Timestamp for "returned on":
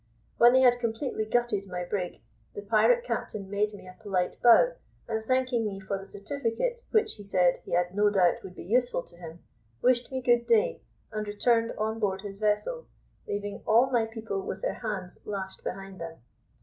11.27-11.99